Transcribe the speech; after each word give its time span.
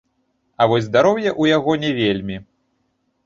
А 0.63 0.65
вось 0.69 0.85
здароўе 0.87 1.27
ў 1.41 1.53
яго 1.57 1.73
не 1.83 1.91
вельмі. 1.99 2.37